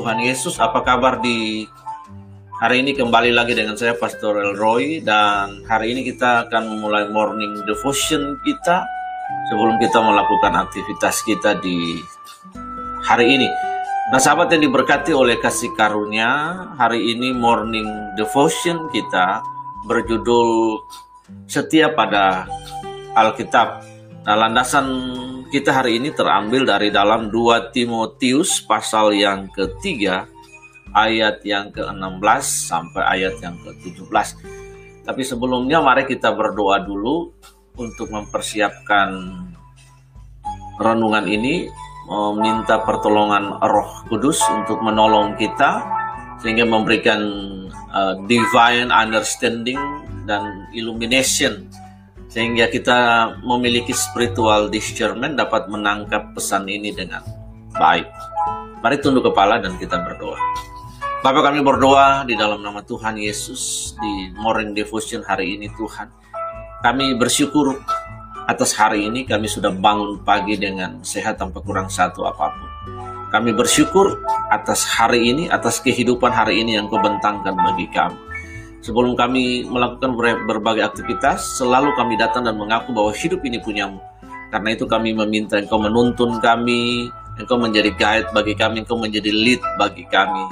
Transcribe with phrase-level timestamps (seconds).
[0.00, 0.56] Tuhan Yesus.
[0.56, 1.68] Apa kabar di
[2.56, 7.60] hari ini kembali lagi dengan saya Pastor Elroy dan hari ini kita akan memulai morning
[7.68, 8.80] devotion kita
[9.52, 12.00] sebelum kita melakukan aktivitas kita di
[13.04, 13.48] hari ini.
[14.08, 19.44] Nah sahabat yang diberkati oleh kasih karunia, hari ini morning devotion kita
[19.84, 20.80] berjudul
[21.44, 22.48] setia pada
[23.12, 23.84] Alkitab.
[24.24, 24.88] Nah landasan
[25.50, 30.30] kita hari ini terambil dari dalam 2 Timotius pasal yang ketiga
[30.94, 34.38] ayat yang ke-16 sampai ayat yang ke-17.
[35.02, 37.34] Tapi sebelumnya mari kita berdoa dulu
[37.74, 39.10] untuk mempersiapkan
[40.78, 41.66] renungan ini
[42.06, 45.82] meminta pertolongan Roh Kudus untuk menolong kita
[46.38, 47.20] sehingga memberikan
[47.90, 49.78] uh, divine understanding
[50.30, 51.66] dan illumination
[52.30, 52.98] sehingga kita
[53.42, 57.26] memiliki spiritual discernment dapat menangkap pesan ini dengan
[57.74, 58.06] baik.
[58.80, 60.38] Mari tunduk kepala dan kita berdoa.
[61.20, 66.08] Bapak kami berdoa di dalam nama Tuhan Yesus di morning devotion hari ini Tuhan.
[66.80, 67.76] Kami bersyukur
[68.48, 72.70] atas hari ini kami sudah bangun pagi dengan sehat tanpa kurang satu apa pun.
[73.30, 74.16] Kami bersyukur
[74.48, 78.29] atas hari ini, atas kehidupan hari ini yang kau bentangkan bagi kami.
[78.80, 80.16] Sebelum kami melakukan
[80.48, 84.00] berbagai aktivitas, selalu kami datang dan mengaku bahwa hidup ini punyamu.
[84.48, 89.60] Karena itu kami meminta Engkau menuntun kami, Engkau menjadi guide bagi kami, Engkau menjadi lead
[89.76, 90.42] bagi kami.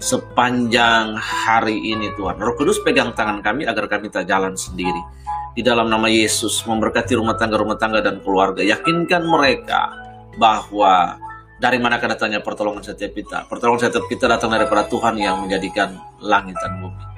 [0.00, 5.00] Sepanjang hari ini Tuhan, Roh Kudus pegang tangan kami agar kami tak jalan sendiri.
[5.56, 8.60] Di dalam nama Yesus, memberkati rumah tangga-rumah tangga dan keluarga.
[8.60, 9.92] Yakinkan mereka
[10.36, 11.16] bahwa
[11.60, 13.44] dari mana datangnya pertolongan setiap kita.
[13.44, 17.09] Pertolongan setiap kita datang daripada Tuhan yang menjadikan langit dan bumi.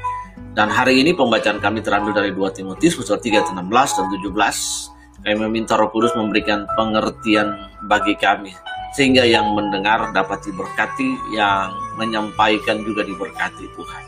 [0.53, 5.25] Dan hari ini pembacaan kami terambil dari 2 Timotius pasal 3 16 dan 17.
[5.25, 7.57] Kami meminta Roh Kudus memberikan pengertian
[7.89, 8.53] bagi kami
[8.93, 14.03] sehingga yang mendengar dapat diberkati, yang menyampaikan juga diberkati Tuhan.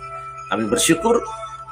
[0.53, 1.25] Kami bersyukur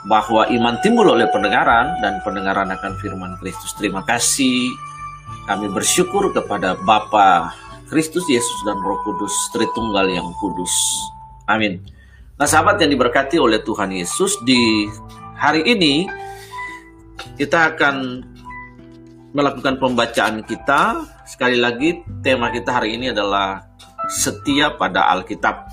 [0.08, 3.76] bahwa iman timbul oleh pendengaran dan pendengaran akan firman Kristus.
[3.76, 4.72] Terima kasih.
[5.52, 7.52] Kami bersyukur kepada Bapa
[7.92, 10.72] Kristus Yesus dan Roh Kudus Tritunggal yang kudus.
[11.44, 11.84] Amin.
[12.32, 14.88] Nah, sahabat yang diberkati oleh Tuhan Yesus, di
[15.37, 16.09] hari ini
[17.37, 18.25] kita akan
[19.37, 21.04] melakukan pembacaan kita.
[21.28, 23.69] Sekali lagi, tema kita hari ini adalah
[24.09, 25.69] setia pada Alkitab.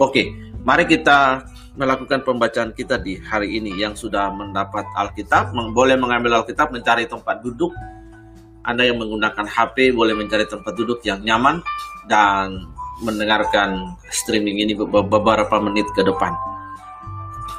[0.00, 0.32] Oke,
[0.64, 1.44] mari kita
[1.76, 7.44] melakukan pembacaan kita di hari ini yang sudah mendapat Alkitab, boleh mengambil Alkitab, mencari tempat
[7.44, 7.76] duduk.
[8.64, 11.60] Anda yang menggunakan HP boleh mencari tempat duduk yang nyaman
[12.08, 16.36] dan mendengarkan streaming ini beberapa menit ke depan.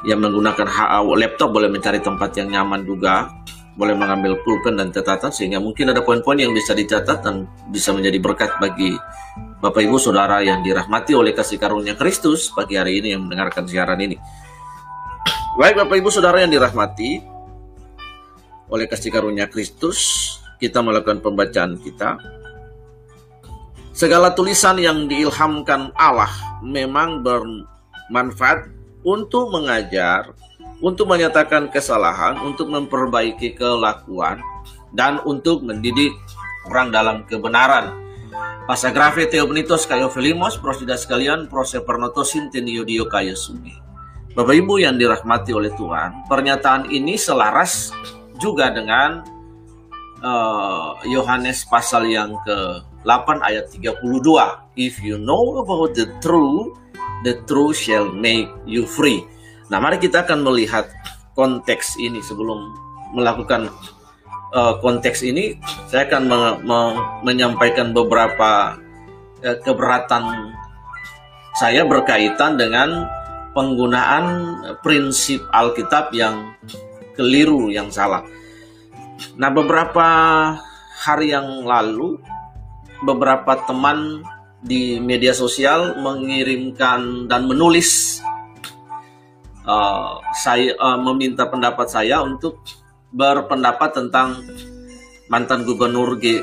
[0.02, 0.66] Yang menggunakan
[1.14, 3.30] laptop boleh mencari tempat yang nyaman juga,
[3.78, 8.18] boleh mengambil pulpen dan catatan sehingga mungkin ada poin-poin yang bisa dicatat dan bisa menjadi
[8.20, 8.98] berkat bagi
[9.62, 14.02] Bapak Ibu Saudara yang dirahmati oleh kasih karunia Kristus pagi hari ini yang mendengarkan siaran
[14.02, 14.18] ini.
[15.62, 17.22] Baik Bapak Ibu Saudara yang dirahmati
[18.72, 22.41] oleh kasih karunia Kristus, kita melakukan pembacaan kita
[24.02, 26.34] Segala tulisan yang diilhamkan Allah
[26.66, 28.74] memang bermanfaat
[29.06, 30.34] untuk mengajar,
[30.82, 34.42] untuk menyatakan kesalahan, untuk memperbaiki kelakuan,
[34.90, 36.18] dan untuk mendidik
[36.66, 37.94] orang dalam kebenaran.
[38.66, 43.78] Pasagrafe Theobnitos kayo Filimos, prosida sekalian, prose pernotosin teniodio kayo sumi.
[44.34, 47.94] Bapak Ibu yang dirahmati oleh Tuhan, pernyataan ini selaras
[48.42, 49.22] juga dengan
[50.26, 54.02] eh, Yohanes uh, pasal yang ke 8 ayat 32.
[54.78, 56.78] If you know about the truth,
[57.26, 59.26] the truth shall make you free.
[59.74, 60.90] Nah, mari kita akan melihat
[61.34, 62.76] konteks ini sebelum
[63.16, 63.72] melakukan
[64.54, 65.56] uh, konteks ini,
[65.88, 66.80] saya akan me me
[67.24, 68.76] menyampaikan beberapa
[69.42, 70.54] uh, keberatan
[71.56, 73.08] saya berkaitan dengan
[73.52, 74.26] penggunaan
[74.80, 76.56] prinsip Alkitab yang
[77.16, 78.24] keliru, yang salah.
[79.36, 80.08] Nah, beberapa
[81.02, 82.18] hari yang lalu
[83.02, 84.22] beberapa teman
[84.62, 88.22] di media sosial mengirimkan dan menulis
[89.66, 92.62] uh, saya uh, meminta pendapat saya untuk
[93.12, 94.38] berpendapat tentang
[95.28, 96.40] mantan gubernur G,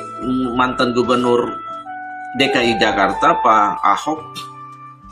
[0.56, 1.60] mantan gubernur
[2.36, 4.20] DKI Jakarta Pak Ahok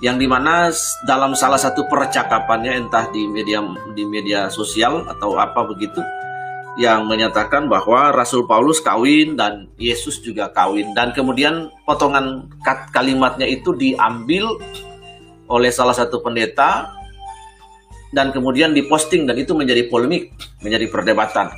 [0.04, 0.68] yang di mana
[1.08, 3.64] dalam salah satu percakapannya entah di media
[3.96, 6.04] di media sosial atau apa begitu
[6.76, 12.52] yang menyatakan bahwa Rasul Paulus kawin dan Yesus juga kawin dan kemudian potongan
[12.92, 14.60] kalimatnya itu diambil
[15.48, 16.92] oleh salah satu pendeta
[18.12, 21.48] dan kemudian diposting dan itu menjadi polemik, menjadi perdebatan.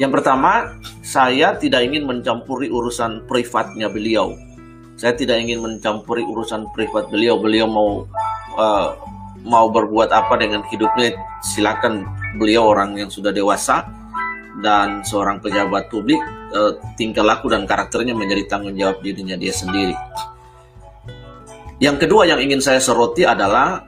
[0.00, 4.32] Yang pertama, saya tidak ingin mencampuri urusan privatnya beliau.
[4.96, 7.36] Saya tidak ingin mencampuri urusan privat beliau.
[7.36, 8.08] Beliau mau
[8.56, 8.96] uh,
[9.44, 11.12] mau berbuat apa dengan hidupnya,
[11.44, 12.08] silakan.
[12.40, 13.99] Beliau orang yang sudah dewasa
[14.60, 16.20] dan seorang pejabat publik,
[16.54, 19.96] uh, tingkah laku dan karakternya menjadi tanggung jawab dirinya dia sendiri.
[21.80, 23.80] Yang kedua yang ingin saya soroti adalah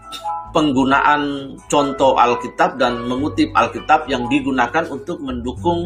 [0.57, 5.85] penggunaan contoh Alkitab dan mengutip Alkitab yang digunakan untuk mendukung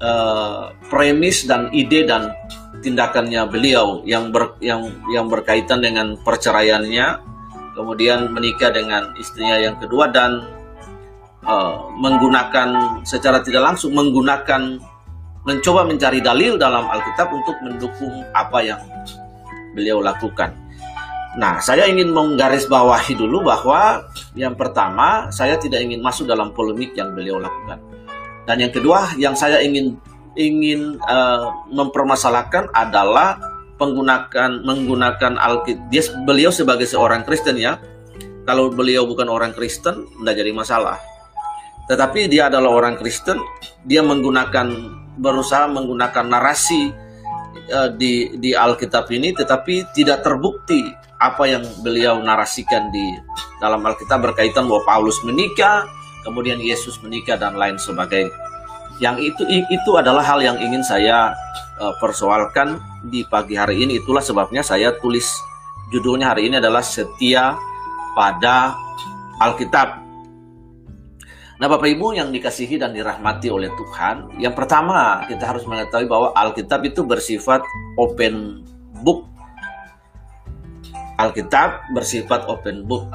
[0.00, 2.32] uh, premis dan ide dan
[2.80, 7.20] tindakannya beliau yang ber, yang yang berkaitan dengan perceraiannya,
[7.76, 10.59] kemudian menikah dengan istrinya yang kedua dan
[11.44, 14.80] uh, menggunakan secara tidak langsung menggunakan
[15.44, 18.80] mencoba mencari dalil dalam Alkitab untuk mendukung apa yang
[19.72, 20.52] beliau lakukan.
[21.38, 24.02] Nah, saya ingin menggarisbawahi dulu bahwa
[24.34, 27.78] yang pertama, saya tidak ingin masuk dalam polemik yang beliau lakukan.
[28.50, 29.94] Dan yang kedua, yang saya ingin
[30.34, 33.38] ingin uh, mempermasalahkan adalah
[33.78, 35.86] menggunakan menggunakan Alkitab.
[35.88, 37.78] Dia beliau sebagai seorang Kristen ya.
[38.42, 40.98] Kalau beliau bukan orang Kristen, tidak jadi masalah.
[41.90, 43.42] Tetapi dia adalah orang Kristen,
[43.82, 44.70] dia menggunakan
[45.18, 46.94] berusaha menggunakan narasi
[47.74, 50.86] uh, di di Alkitab ini, tetapi tidak terbukti
[51.18, 53.18] apa yang beliau narasikan di
[53.58, 55.90] dalam Alkitab berkaitan bahwa Paulus menikah,
[56.22, 58.30] kemudian Yesus menikah dan lain sebagainya.
[59.02, 61.34] Yang itu itu adalah hal yang ingin saya
[61.82, 62.78] uh, persoalkan
[63.10, 63.98] di pagi hari ini.
[63.98, 65.26] Itulah sebabnya saya tulis
[65.90, 67.58] judulnya hari ini adalah setia
[68.14, 68.78] pada
[69.42, 70.09] Alkitab.
[71.60, 76.32] Nah, Bapak Ibu yang dikasihi dan dirahmati oleh Tuhan, yang pertama kita harus mengetahui bahwa
[76.32, 77.60] Alkitab itu bersifat
[78.00, 78.64] open
[79.04, 79.30] book
[81.20, 83.12] Alkitab bersifat open book,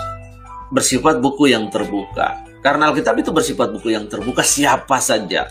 [0.70, 2.46] bersifat buku yang terbuka.
[2.62, 5.50] Karena Alkitab itu bersifat buku yang terbuka siapa saja.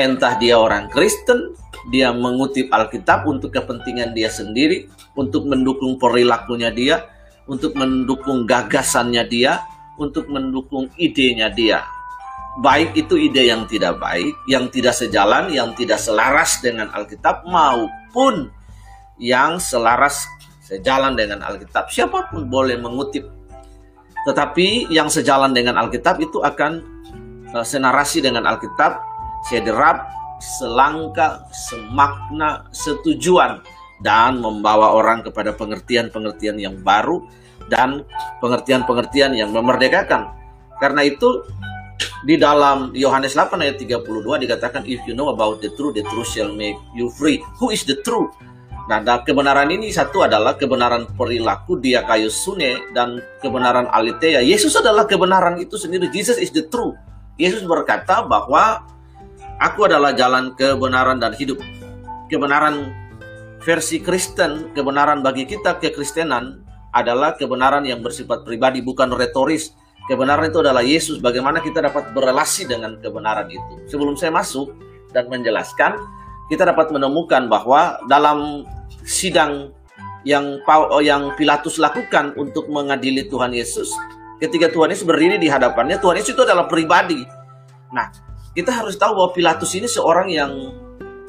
[0.00, 1.52] Entah dia orang Kristen,
[1.92, 7.04] dia mengutip Alkitab untuk kepentingan dia sendiri, untuk mendukung perilakunya dia,
[7.44, 9.60] untuk mendukung gagasannya dia,
[10.00, 11.84] untuk mendukung idenya dia.
[12.54, 18.46] Baik itu ide yang tidak baik, yang tidak sejalan, yang tidak selaras dengan Alkitab maupun
[19.18, 20.30] yang selaras
[20.62, 21.90] sejalan dengan Alkitab.
[21.90, 23.26] Siapa pun boleh mengutip.
[24.24, 26.72] Tetapi yang sejalan dengan Alkitab itu akan
[27.52, 29.02] uh, senarasi dengan Alkitab,
[29.50, 30.08] sederap,
[30.40, 33.60] selangka, semakna, setujuan
[34.00, 37.24] dan membawa orang kepada pengertian-pengertian yang baru
[37.68, 38.04] dan
[38.40, 40.32] pengertian-pengertian yang memerdekakan.
[40.80, 41.44] Karena itu
[42.24, 44.08] di dalam Yohanes 8 ayat 32
[44.48, 47.44] dikatakan if you know about the truth the truth shall make you free.
[47.60, 48.32] Who is the truth?
[48.84, 54.44] Nah, kebenaran ini satu adalah kebenaran perilaku dia kayu sune dan kebenaran alitea.
[54.44, 56.12] Yesus adalah kebenaran itu sendiri.
[56.12, 56.92] Jesus is the truth.
[57.40, 58.84] Yesus berkata bahwa
[59.56, 61.64] aku adalah jalan kebenaran dan hidup.
[62.28, 62.92] Kebenaran
[63.64, 66.60] versi Kristen, kebenaran bagi kita kekristenan
[66.92, 69.72] adalah kebenaran yang bersifat pribadi, bukan retoris.
[70.04, 71.16] Kebenaran itu adalah Yesus.
[71.16, 73.88] Bagaimana kita dapat berrelasi dengan kebenaran itu.
[73.88, 74.76] Sebelum saya masuk
[75.16, 75.96] dan menjelaskan,
[76.52, 78.68] kita dapat menemukan bahwa dalam
[79.08, 79.72] sidang
[80.28, 83.92] yang oh, yang Pilatus lakukan untuk mengadili Tuhan Yesus,
[84.40, 87.24] ketika Tuhan Yesus berdiri di hadapannya, Tuhan Yesus itu adalah pribadi.
[87.92, 88.12] Nah,
[88.52, 90.52] kita harus tahu bahwa Pilatus ini seorang yang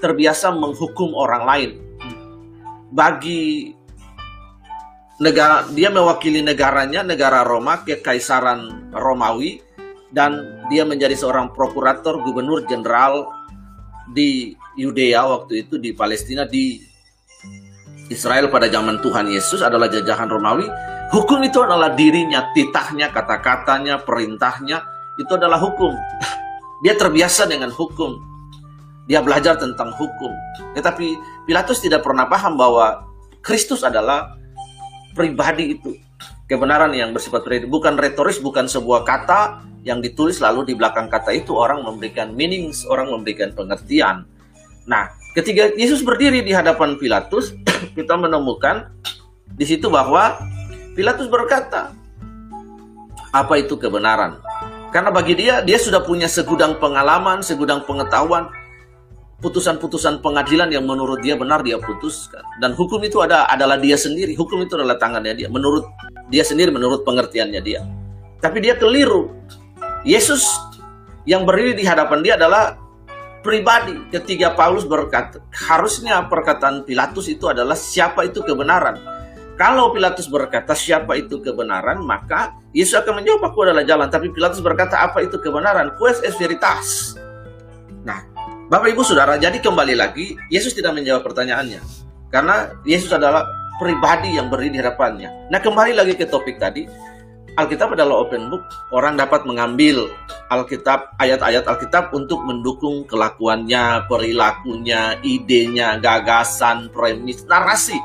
[0.03, 1.71] terbiasa menghukum orang lain.
[2.91, 3.71] Bagi
[5.19, 9.63] negara dia mewakili negaranya, negara Roma, kekaisaran Romawi
[10.11, 13.27] dan dia menjadi seorang prokurator, gubernur jenderal
[14.11, 16.79] di Yudea waktu itu di Palestina di
[18.11, 20.67] Israel pada zaman Tuhan Yesus adalah jajahan Romawi.
[21.09, 24.83] Hukum itu adalah dirinya, titahnya, kata-katanya, perintahnya.
[25.15, 25.95] Itu adalah hukum.
[26.83, 28.19] Dia terbiasa dengan hukum.
[29.05, 30.33] Dia belajar tentang hukum.
[30.73, 33.05] Tetapi Pilatus tidak pernah paham bahwa
[33.41, 34.33] Kristus adalah
[35.15, 35.95] pribadi itu.
[36.45, 37.71] Kebenaran yang bersifat pribadi.
[37.71, 42.69] Bukan retoris, bukan sebuah kata yang ditulis lalu di belakang kata itu orang memberikan meaning,
[42.91, 44.27] orang memberikan pengertian.
[44.85, 47.55] Nah, ketika Yesus berdiri di hadapan Pilatus,
[47.97, 48.91] kita menemukan
[49.55, 50.37] di situ bahwa
[50.93, 51.95] Pilatus berkata,
[53.33, 54.41] apa itu kebenaran?
[54.89, 58.47] Karena bagi dia, dia sudah punya segudang pengalaman, segudang pengetahuan,
[59.43, 62.43] putusan-putusan pengadilan yang menurut dia benar dia putuskan.
[62.63, 64.35] Dan hukum itu ada adalah dia sendiri.
[64.35, 65.47] Hukum itu adalah tangannya dia.
[65.51, 65.83] Menurut
[66.31, 67.83] dia sendiri, menurut pengertiannya dia.
[68.39, 69.31] Tapi dia keliru.
[70.05, 70.45] Yesus
[71.25, 72.77] yang berdiri di hadapan dia adalah
[73.41, 78.97] pribadi ketika Paulus berkata harusnya perkataan Pilatus itu adalah siapa itu kebenaran.
[79.55, 84.11] Kalau Pilatus berkata siapa itu kebenaran, maka Yesus akan menjawab aku adalah jalan.
[84.11, 85.95] Tapi Pilatus berkata apa itu kebenaran?
[85.95, 87.15] Quest es veritas.
[88.65, 91.85] Bapak Ibu Saudara, jadi kembali lagi Yesus tidak menjawab pertanyaannya.
[92.33, 93.45] Karena Yesus adalah
[93.77, 95.53] pribadi yang berdiri di hadapannya.
[95.53, 96.89] Nah, kembali lagi ke topik tadi,
[97.61, 98.65] Alkitab adalah open book.
[98.89, 100.09] Orang dapat mengambil
[100.49, 108.01] Alkitab, ayat-ayat Alkitab untuk mendukung kelakuannya, perilakunya, idenya, gagasan, premis, narasi.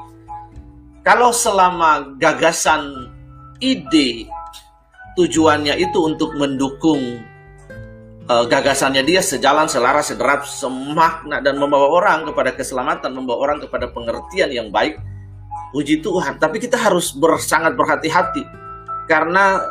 [1.01, 3.09] Kalau selama gagasan,
[3.65, 4.29] ide,
[5.17, 7.01] tujuannya itu untuk mendukung
[8.31, 13.91] uh, gagasannya dia sejalan, selaras, sederap, semakna dan membawa orang kepada keselamatan, membawa orang kepada
[13.91, 14.95] pengertian yang baik.
[15.75, 18.43] Puji Tuhan, tapi kita harus ber, sangat berhati-hati
[19.07, 19.63] karena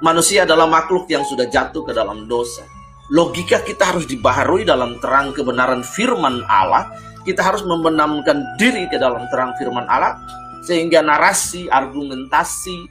[0.00, 2.64] manusia adalah makhluk yang sudah jatuh ke dalam dosa.
[3.12, 6.88] Logika kita harus dibaharui dalam terang kebenaran firman Allah.
[7.22, 10.16] Kita harus membenamkan diri ke dalam terang firman Allah
[10.64, 12.88] sehingga narasi, argumentasi,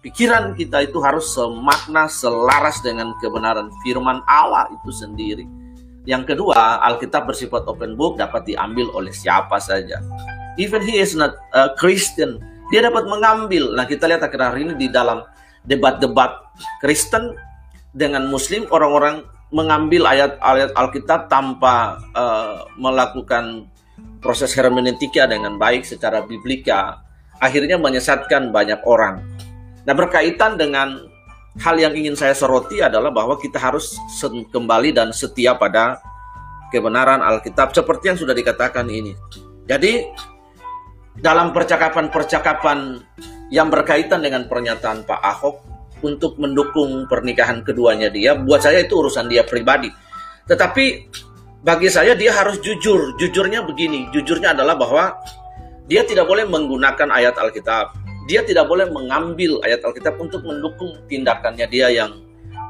[0.00, 5.44] pikiran kita itu harus semakna, selaras dengan kebenaran firman Allah itu sendiri.
[6.08, 10.00] Yang kedua, Alkitab bersifat open book dapat diambil oleh siapa saja.
[10.56, 12.40] Even he is not a Christian,
[12.72, 13.76] dia dapat mengambil.
[13.76, 15.22] Nah, kita lihat akhir hari ini di dalam
[15.68, 16.40] debat-debat
[16.80, 17.36] Kristen
[17.92, 23.66] dengan Muslim, orang-orang mengambil ayat-ayat Alkitab tanpa uh, melakukan
[24.22, 27.02] proses hermeneutika dengan baik secara biblika,
[27.42, 29.20] akhirnya menyesatkan banyak orang.
[29.88, 31.08] Nah, berkaitan dengan
[31.58, 33.98] hal yang ingin saya soroti adalah bahwa kita harus
[34.52, 35.98] kembali dan setia pada
[36.70, 39.12] kebenaran Alkitab seperti yang sudah dikatakan ini.
[39.66, 40.06] Jadi
[41.18, 43.02] dalam percakapan-percakapan
[43.50, 45.56] yang berkaitan dengan pernyataan Pak Ahok
[46.06, 49.90] untuk mendukung pernikahan keduanya dia, buat saya itu urusan dia pribadi.
[50.46, 50.84] Tetapi
[51.60, 53.18] bagi saya dia harus jujur.
[53.18, 55.18] Jujurnya begini, jujurnya adalah bahwa
[55.90, 58.09] dia tidak boleh menggunakan ayat Alkitab.
[58.30, 62.14] Dia tidak boleh mengambil ayat Alkitab untuk mendukung tindakannya dia yang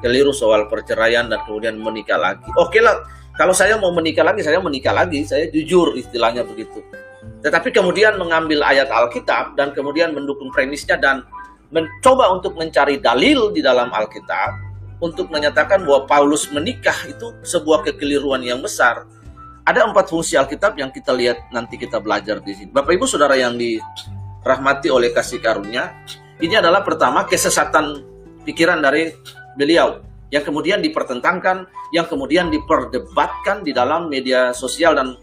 [0.00, 2.48] keliru soal perceraian dan kemudian menikah lagi.
[2.56, 2.96] Oke lah,
[3.36, 5.20] kalau saya mau menikah lagi, saya menikah lagi.
[5.28, 6.80] Saya jujur istilahnya begitu.
[7.44, 11.28] Tetapi kemudian mengambil ayat Alkitab dan kemudian mendukung premisnya dan
[11.68, 14.56] mencoba untuk mencari dalil di dalam Alkitab
[15.04, 19.04] untuk menyatakan bahwa Paulus menikah itu sebuah kekeliruan yang besar.
[19.68, 22.72] Ada empat fungsi Alkitab yang kita lihat nanti kita belajar di sini.
[22.72, 23.60] Bapak Ibu Saudara yang
[24.40, 26.04] dirahmati oleh kasih karunia,
[26.40, 28.00] ini adalah pertama kesesatan
[28.44, 29.12] pikiran dari
[29.56, 35.18] beliau yang kemudian dipertentangkan, yang kemudian diperdebatkan di dalam media sosial dan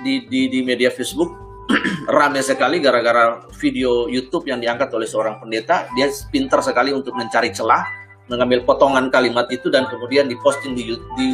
[0.00, 1.34] di, di, di media Facebook
[2.16, 5.90] rame sekali gara-gara video YouTube yang diangkat oleh seorang pendeta.
[5.98, 7.82] Dia pintar sekali untuk mencari celah,
[8.30, 11.28] mengambil potongan kalimat itu dan kemudian diposting di, di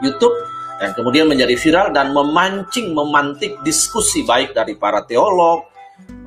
[0.00, 0.34] YouTube
[0.80, 5.68] dan kemudian menjadi viral dan memancing, memantik diskusi baik dari para teolog,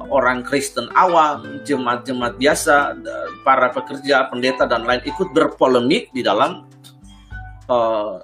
[0.07, 2.95] orang Kristen awam, jemaat-jemaat biasa,
[3.43, 6.63] para pekerja, pendeta dan lain ikut berpolemik di dalam
[7.67, 8.23] uh,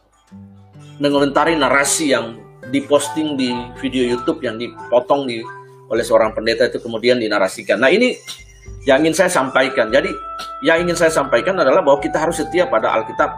[1.03, 2.39] mengomentari narasi yang
[2.71, 3.51] diposting di
[3.83, 5.43] video YouTube yang dipotong di
[5.91, 7.77] oleh seorang pendeta itu kemudian dinarasikan.
[7.77, 8.15] Nah ini
[8.87, 9.91] yang ingin saya sampaikan.
[9.91, 10.09] Jadi
[10.63, 13.29] yang ingin saya sampaikan adalah bahwa kita harus setia pada Alkitab.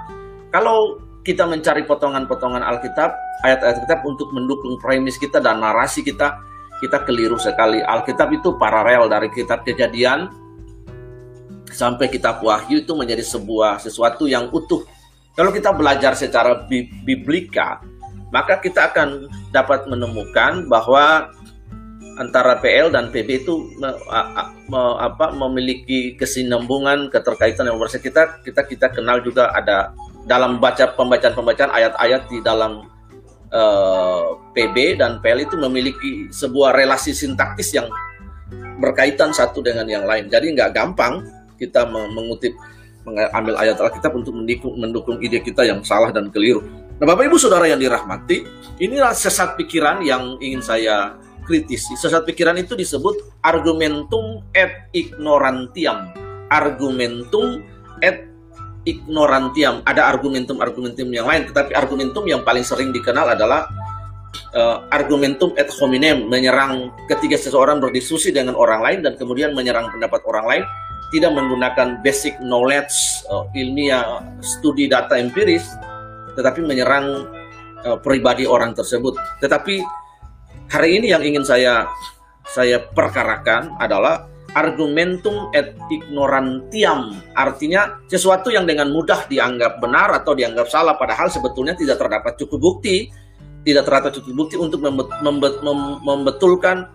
[0.53, 6.37] Kalau kita mencari potongan-potongan Alkitab, ayat-ayat Alkitab untuk mendukung premis kita dan narasi kita,
[6.83, 7.79] kita keliru sekali.
[7.79, 10.31] Alkitab itu paralel dari kitab kejadian
[11.71, 14.83] sampai kitab wahyu itu menjadi sebuah sesuatu yang utuh.
[15.35, 16.63] Kalau kita belajar secara
[17.03, 17.83] biblika,
[18.31, 21.27] maka kita akan dapat menemukan bahwa
[22.15, 23.91] antara PL dan PB itu me,
[24.71, 29.91] me, apa, memiliki kesinambungan keterkaitan yang bersama kita kita kita kenal juga ada
[30.23, 32.87] dalam baca pembacaan pembacaan ayat-ayat di dalam
[33.55, 37.87] eh, PB dan PL itu memiliki sebuah relasi sintaktis yang
[38.83, 41.23] berkaitan satu dengan yang lain jadi nggak gampang
[41.55, 42.51] kita mengutip
[43.05, 46.65] mengambil ayat Alkitab untuk mendukung, mendukung ide kita yang salah dan keliru.
[46.97, 48.43] Nah, Bapak Ibu Saudara yang dirahmati,
[48.81, 51.13] inilah sesat pikiran yang ingin saya
[51.45, 51.93] kritisi.
[51.93, 56.09] Sesat pikiran itu disebut argumentum et ignorantiam.
[56.49, 57.61] Argumentum
[58.01, 58.25] et
[58.85, 59.81] ignorantiam.
[59.83, 63.67] Ada argumentum-argumentum yang lain, tetapi argumentum yang paling sering dikenal adalah
[64.55, 70.21] uh, argumentum et hominem, menyerang ketika seseorang berdiskusi dengan orang lain dan kemudian menyerang pendapat
[70.29, 70.63] orang lain
[71.13, 72.93] tidak menggunakan basic knowledge
[73.29, 75.65] uh, ilmiah studi data empiris
[76.35, 77.31] tetapi menyerang
[77.87, 79.15] uh, pribadi orang tersebut.
[79.39, 79.81] Tetapi
[80.69, 81.87] hari ini yang ingin saya
[82.45, 87.11] saya perkarakan adalah argumentum et ignorantiam.
[87.35, 92.59] Artinya sesuatu yang dengan mudah dianggap benar atau dianggap salah padahal sebetulnya tidak terdapat cukup
[92.63, 93.11] bukti,
[93.67, 94.79] tidak terdapat cukup bukti untuk
[96.01, 96.87] membetulkan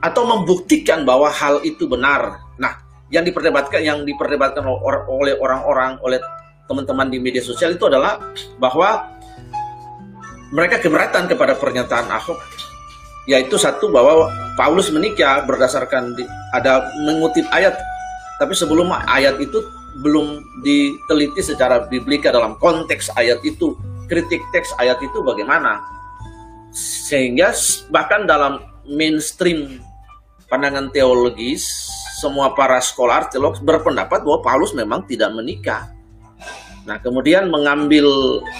[0.00, 2.40] atau membuktikan bahwa hal itu benar.
[2.56, 2.80] Nah,
[3.12, 4.64] yang diperdebatkan yang diperdebatkan
[5.08, 6.18] oleh orang-orang oleh
[6.64, 8.16] teman-teman di media sosial itu adalah
[8.56, 9.12] bahwa
[10.54, 12.40] mereka keberatan kepada pernyataan Ahok
[13.24, 17.74] yaitu satu bahwa Paulus menikah berdasarkan di, ada mengutip ayat.
[18.36, 19.62] Tapi sebelum ayat itu
[20.02, 23.78] belum diteliti secara biblika dalam konteks ayat itu
[24.10, 25.80] kritik teks ayat itu bagaimana.
[26.74, 27.54] Sehingga
[27.94, 29.78] bahkan dalam mainstream
[30.50, 31.64] pandangan teologis
[32.18, 35.93] semua para sekolah teolog berpendapat bahwa Paulus memang tidak menikah
[36.84, 38.04] Nah, kemudian mengambil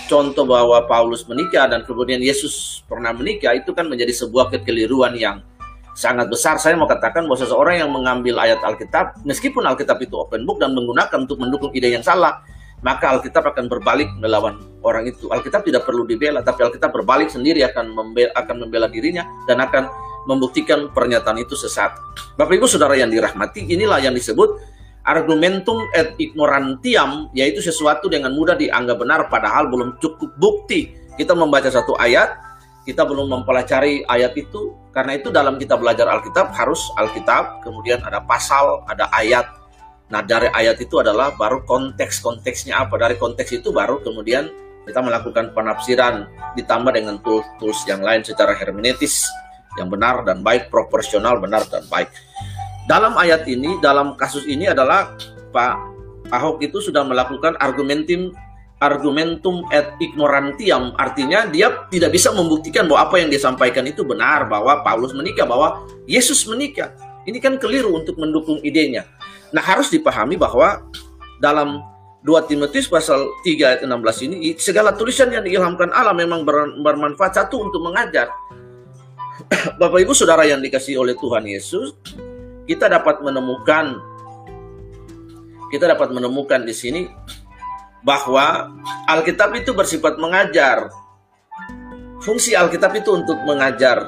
[0.08, 5.44] contoh bahwa Paulus menikah dan kemudian Yesus pernah menikah itu kan menjadi sebuah kekeliruan yang
[5.92, 6.56] sangat besar.
[6.56, 10.72] Saya mau katakan bahwa seseorang yang mengambil ayat Alkitab, meskipun Alkitab itu open book dan
[10.72, 12.40] menggunakan untuk mendukung ide yang salah,
[12.80, 15.28] maka Alkitab akan berbalik melawan orang itu.
[15.28, 19.88] Alkitab tidak perlu dibela, tapi Alkitab berbalik sendiri akan membela, akan membela dirinya dan akan
[20.24, 21.92] membuktikan pernyataan itu sesat.
[22.40, 24.73] Bapak Ibu Saudara yang dirahmati, inilah yang disebut
[25.04, 30.96] argumentum et ignorantiam yaitu sesuatu dengan mudah dianggap benar padahal belum cukup bukti.
[31.14, 32.34] Kita membaca satu ayat,
[32.88, 34.74] kita belum mempelajari ayat itu.
[34.90, 39.46] Karena itu dalam kita belajar Alkitab harus Alkitab, kemudian ada pasal, ada ayat.
[40.10, 42.98] Nah, dari ayat itu adalah baru konteks-konteksnya apa.
[42.98, 44.50] Dari konteks itu baru kemudian
[44.84, 49.24] kita melakukan penafsiran ditambah dengan tools-tools yang lain secara hermeneutis
[49.74, 52.10] yang benar dan baik, proporsional, benar dan baik
[52.84, 55.16] dalam ayat ini, dalam kasus ini adalah
[55.52, 55.96] Pak
[56.32, 58.32] Ahok itu sudah melakukan argumentum
[58.82, 60.92] argumentum et ignorantiam.
[61.00, 65.48] Artinya dia tidak bisa membuktikan bahwa apa yang dia sampaikan itu benar bahwa Paulus menikah
[65.48, 66.92] bahwa Yesus menikah.
[67.24, 69.08] Ini kan keliru untuk mendukung idenya.
[69.54, 70.84] Nah harus dipahami bahwa
[71.40, 71.80] dalam
[72.24, 76.44] 2 Timotius pasal 3 ayat 16 ini segala tulisan yang diilhamkan Allah memang
[76.80, 78.28] bermanfaat satu untuk mengajar.
[79.80, 81.96] Bapak Ibu Saudara yang dikasih oleh Tuhan Yesus
[82.64, 84.00] kita dapat menemukan
[85.72, 87.02] kita dapat menemukan di sini
[88.04, 88.70] bahwa
[89.10, 90.92] Alkitab itu bersifat mengajar.
[92.22, 94.06] Fungsi Alkitab itu untuk mengajar.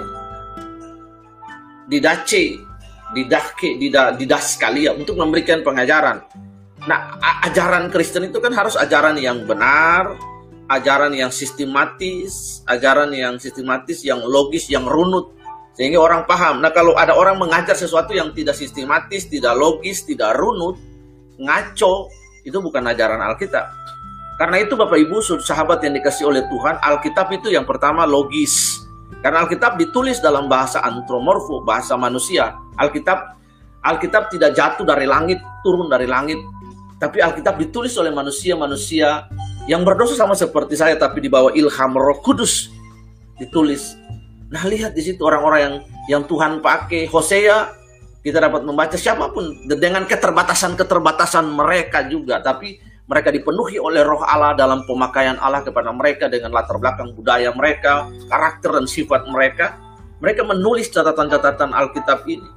[1.90, 2.60] Didace,
[3.16, 3.78] didahke,
[4.21, 6.23] didaskalia untuk memberikan pengajaran.
[6.86, 10.14] Nah, ajaran Kristen itu kan harus ajaran yang benar,
[10.71, 15.34] ajaran yang sistematis, ajaran yang sistematis, yang logis, yang runut.
[15.76, 16.65] Sehingga orang paham.
[16.65, 20.80] Nah kalau ada orang mengajar sesuatu yang tidak sistematis, tidak logis, tidak runut,
[21.36, 22.08] ngaco,
[22.49, 23.69] itu bukan ajaran Alkitab.
[24.41, 28.80] Karena itu Bapak Ibu sahabat yang dikasih oleh Tuhan, Alkitab itu yang pertama logis.
[29.21, 32.56] Karena Alkitab ditulis dalam bahasa antromorfo, bahasa manusia.
[32.80, 33.36] Alkitab
[33.84, 36.41] Alkitab tidak jatuh dari langit, turun dari langit.
[36.97, 39.28] Tapi Alkitab ditulis oleh manusia-manusia
[39.69, 42.71] yang berdosa sama seperti saya tapi di bawah ilham Roh Kudus
[43.36, 43.99] ditulis
[44.50, 47.75] Nah lihat di situ orang-orang yang yang Tuhan pakai Hosea
[48.23, 54.59] kita dapat membaca siapa pun dengan keterbatasan-keterbatasan mereka juga tapi mereka dipenuhi oleh roh Allah
[54.59, 59.78] dalam pemakaian Allah kepada mereka dengan latar belakang budaya mereka, karakter dan sifat mereka.
[60.19, 62.49] Mereka menulis catatan-catatan Alkitab ini.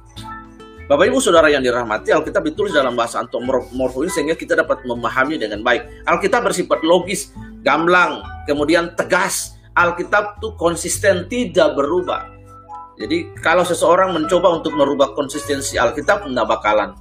[0.90, 5.62] Bapak Ibu Saudara yang dirahmati, Alkitab ditulis dalam bahasa antomorfois sehingga kita dapat memahami dengan
[5.62, 5.86] baik.
[6.02, 7.30] Alkitab bersifat logis,
[7.62, 8.18] gamblang,
[8.50, 12.26] kemudian tegas, Alkitab tuh konsisten tidak berubah.
[13.00, 16.92] Jadi kalau seseorang mencoba untuk merubah konsistensi Alkitab tidak bakalan.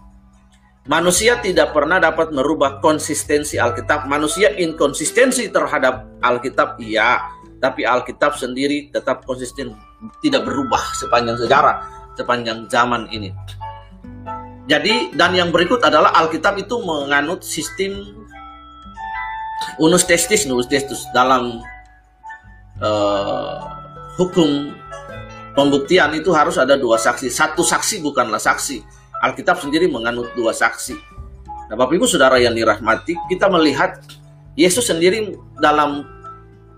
[0.89, 4.07] Manusia tidak pernah dapat merubah konsistensi Alkitab.
[4.07, 7.19] Manusia inkonsistensi terhadap Alkitab iya,
[7.59, 9.75] tapi Alkitab sendiri tetap konsisten
[10.23, 11.83] tidak berubah sepanjang sejarah,
[12.15, 13.35] sepanjang zaman ini.
[14.69, 18.15] Jadi dan yang berikut adalah Alkitab itu menganut sistem
[19.81, 21.59] unus testis nulus testus dalam
[22.83, 23.55] uh,
[24.19, 24.75] hukum
[25.55, 27.27] pembuktian itu harus ada dua saksi.
[27.31, 28.83] Satu saksi bukanlah saksi.
[29.19, 30.95] Alkitab sendiri menganut dua saksi.
[31.69, 34.01] Nah, Bapak Ibu Saudara yang dirahmati, kita melihat
[34.55, 36.07] Yesus sendiri dalam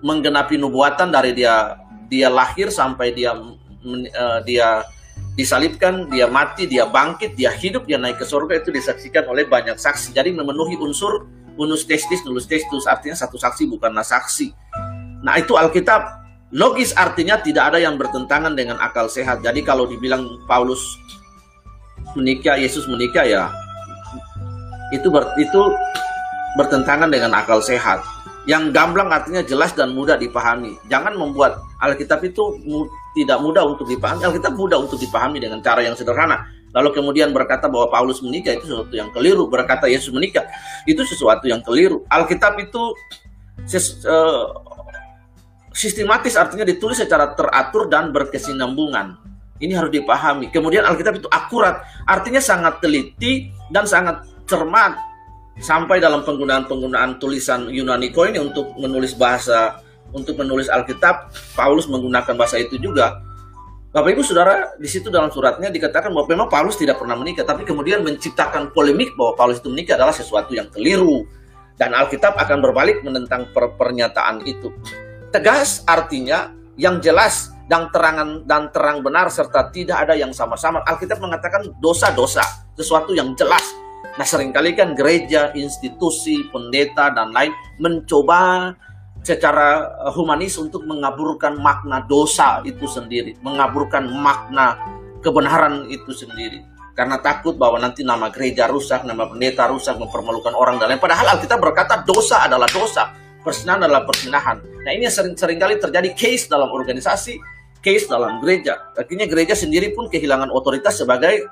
[0.01, 1.77] menggenapi nubuatan dari dia
[2.11, 4.83] dia lahir sampai dia uh, dia
[5.37, 9.79] disalibkan, dia mati, dia bangkit, dia hidup, dia naik ke surga itu disaksikan oleh banyak
[9.79, 10.11] saksi.
[10.11, 14.51] Jadi memenuhi unsur unus testis, nulus testus artinya satu saksi bukanlah saksi.
[15.21, 16.01] Nah itu Alkitab
[16.51, 19.41] logis artinya tidak ada yang bertentangan dengan akal sehat.
[19.45, 20.81] Jadi kalau dibilang Paulus
[22.17, 23.47] menikah, Yesus menikah ya
[24.91, 25.61] itu ber, itu
[26.59, 28.03] bertentangan dengan akal sehat.
[28.49, 30.73] Yang gamblang artinya jelas dan mudah dipahami.
[30.89, 34.25] Jangan membuat Alkitab itu mu, tidak mudah untuk dipahami.
[34.25, 36.49] Alkitab mudah untuk dipahami dengan cara yang sederhana.
[36.73, 39.45] Lalu kemudian berkata bahwa Paulus menikah itu sesuatu yang keliru.
[39.45, 40.47] Berkata Yesus menikah
[40.89, 42.01] itu sesuatu yang keliru.
[42.09, 42.81] Alkitab itu
[43.69, 44.49] ses, uh,
[45.71, 49.17] sistematis artinya ditulis secara teratur dan berkesinambungan.
[49.61, 50.49] Ini harus dipahami.
[50.49, 54.97] Kemudian Alkitab itu akurat, artinya sangat teliti dan sangat cermat
[55.61, 59.77] sampai dalam penggunaan-penggunaan tulisan Yunani ini untuk menulis bahasa
[60.11, 63.23] untuk menulis Alkitab, Paulus menggunakan bahasa itu juga.
[63.91, 67.67] Bapak Ibu Saudara, di situ dalam suratnya dikatakan bahwa memang Paulus tidak pernah menikah, tapi
[67.67, 71.27] kemudian menciptakan polemik bahwa Paulus itu menikah adalah sesuatu yang keliru.
[71.75, 74.71] Dan Alkitab akan berbalik menentang per pernyataan itu.
[75.31, 80.83] Tegas artinya yang jelas dan terangan dan terang benar serta tidak ada yang sama-sama.
[80.83, 82.43] Alkitab mengatakan dosa-dosa,
[82.75, 83.63] sesuatu yang jelas.
[84.19, 88.75] Nah sering kali kan gereja, institusi, pendeta, dan lain mencoba
[89.23, 94.75] secara eh, humanis untuk mengaburkan makna dosa itu sendiri, mengaburkan makna
[95.23, 96.67] kebenaran itu sendiri.
[96.91, 100.99] Karena takut bahwa nanti nama gereja rusak, nama pendeta rusak, mempermalukan orang dan lain.
[100.99, 104.61] Padahal kita berkata dosa adalah dosa, persinahan adalah persinahan.
[104.61, 107.37] Nah ini sering sering kali terjadi case dalam organisasi,
[107.81, 108.93] case dalam gereja.
[108.95, 111.49] Akhirnya gereja sendiri pun kehilangan otoritas sebagai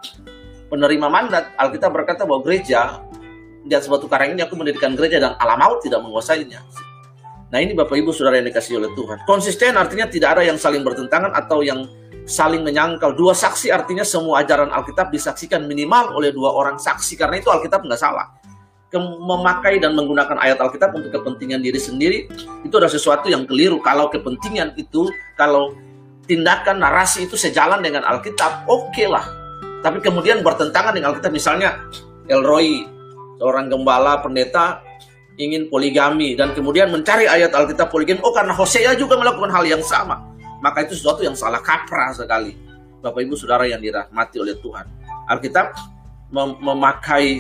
[0.69, 1.54] penerima mandat.
[1.58, 3.04] Alkitab berkata bahwa gereja
[3.69, 6.58] atas batu karang ini aku mendirikan gereja dan alam maut tidak menguasainya.
[7.49, 9.25] Nah ini Bapak Ibu Saudara yang dikasih oleh Tuhan.
[9.25, 11.86] Konsisten artinya tidak ada yang saling bertentangan atau yang
[12.30, 13.17] saling menyangkal.
[13.17, 17.17] Dua saksi artinya semua ajaran Alkitab disaksikan minimal oleh dua orang saksi.
[17.17, 18.30] Karena itu Alkitab nggak salah.
[18.97, 22.25] Memakai dan menggunakan ayat Alkitab untuk kepentingan diri sendiri
[22.65, 23.78] itu adalah sesuatu yang keliru.
[23.86, 25.06] Kalau kepentingan itu,
[25.38, 25.78] kalau
[26.25, 29.21] tindakan narasi itu sejalan dengan Alkitab, oke okay lah.
[29.86, 31.30] Tapi kemudian bertentangan dengan Alkitab.
[31.30, 31.86] Misalnya
[32.25, 32.82] Elroy,
[33.38, 34.82] seorang gembala, pendeta,
[35.39, 38.19] ingin poligami dan kemudian mencari ayat Alkitab poligami.
[38.25, 40.19] Oh karena Hosea juga melakukan hal yang sama.
[40.60, 42.52] Maka itu sesuatu yang salah kaprah sekali.
[42.99, 44.84] Bapak Ibu Saudara yang dirahmati oleh Tuhan.
[45.32, 45.71] Alkitab
[46.36, 47.39] mem memakai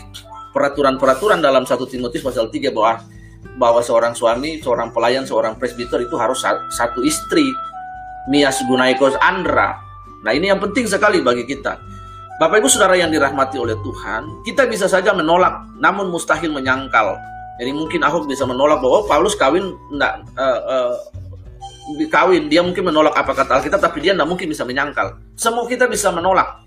[0.51, 3.01] peraturan-peraturan dalam satu Timotius pasal 3 bahwa
[3.59, 7.47] bahwa seorang suami, seorang pelayan, seorang presbiter itu harus satu istri.
[8.27, 9.79] Mias gunaikos andra.
[10.21, 11.79] Nah ini yang penting sekali bagi kita.
[12.39, 17.19] Bapak Ibu Saudara yang dirahmati oleh Tuhan, kita bisa saja menolak, namun mustahil menyangkal
[17.59, 20.95] jadi mungkin Ahok bisa menolak bahwa Paulus kawin enggak uh, uh,
[22.07, 25.19] kawin, dia mungkin menolak apa kata Alkitab tapi dia tidak mungkin bisa menyangkal.
[25.35, 26.63] Semua kita bisa menolak.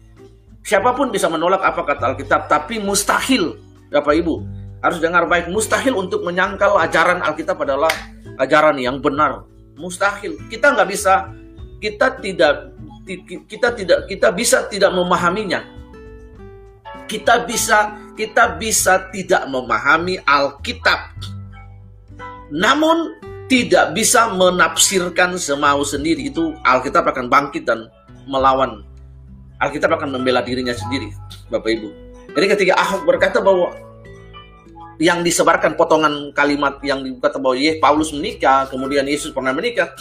[0.61, 3.57] Siapa pun bisa menolak apa kata Alkitab, tapi mustahil,
[3.93, 4.35] Bapak Ibu,
[4.83, 7.93] harus dengar baik, mustahil untuk menyangkal ajaran Alkitab adalah
[8.41, 9.47] ajaran yang benar.
[9.79, 10.41] Mustahil.
[10.49, 11.31] Kita nggak bisa,
[11.79, 12.75] kita tidak,
[13.47, 15.61] kita tidak, kita bisa tidak memahaminya.
[17.07, 21.17] Kita bisa kita bisa tidak memahami Alkitab.
[22.53, 23.17] Namun
[23.49, 26.29] tidak bisa menafsirkan semau sendiri.
[26.29, 27.89] Itu Alkitab akan bangkit dan
[28.29, 28.85] melawan.
[29.61, 31.15] Alkitab akan membela dirinya sendiri,
[31.49, 32.02] Bapak Ibu.
[32.33, 33.77] Jadi ketika Ahok berkata bahwa
[35.03, 39.93] yang disebarkan potongan kalimat yang dikata bahwa Yeh Paulus menikah, kemudian Yesus pernah menikah,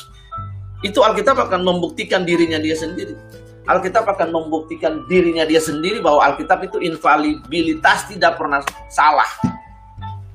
[0.86, 3.18] itu Alkitab akan membuktikan dirinya dia sendiri.
[3.66, 9.28] Alkitab akan membuktikan dirinya dia sendiri bahwa Alkitab itu infalibilitas tidak pernah salah.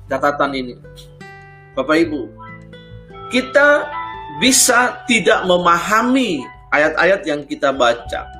[0.07, 0.79] Catatan ini.
[1.75, 2.31] Bapak Ibu,
[3.27, 3.87] kita
[4.39, 8.36] bisa tidak memahami ayat-ayat yang kita baca.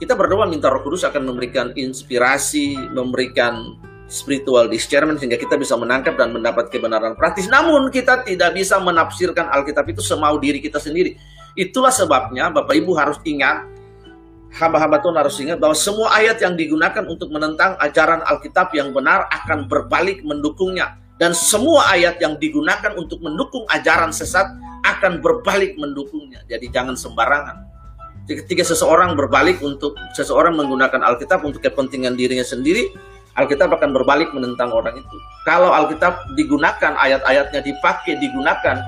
[0.00, 3.76] Kita berdoa minta Roh Kudus akan memberikan inspirasi, memberikan
[4.08, 7.46] spiritual discernment sehingga kita bisa menangkap dan mendapat kebenaran praktis.
[7.52, 11.20] Namun kita tidak bisa menafsirkan Alkitab itu semau diri kita sendiri.
[11.52, 13.68] Itulah sebabnya Bapak Ibu harus ingat
[14.56, 19.30] hamba-hamba Tuhan harus ingat bahwa semua ayat yang digunakan untuk menentang ajaran Alkitab yang benar
[19.30, 20.98] akan berbalik mendukungnya.
[21.20, 24.48] Dan semua ayat yang digunakan untuk mendukung ajaran sesat
[24.80, 26.40] akan berbalik mendukungnya.
[26.48, 27.79] Jadi jangan sembarangan.
[28.30, 32.86] Ketika seseorang berbalik untuk seseorang menggunakan Alkitab untuk kepentingan dirinya sendiri,
[33.34, 35.16] Alkitab akan berbalik menentang orang itu.
[35.42, 38.78] Kalau Alkitab digunakan, ayat-ayatnya dipakai, digunakan